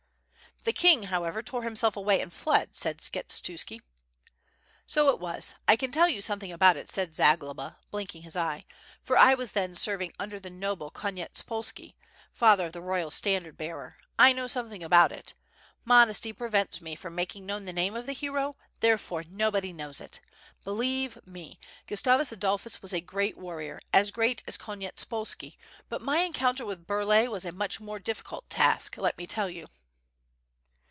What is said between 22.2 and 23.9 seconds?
Adolphus was a great warrior,